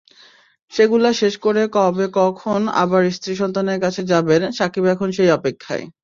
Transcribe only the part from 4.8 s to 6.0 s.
এখন সেই অপেক্ষায়।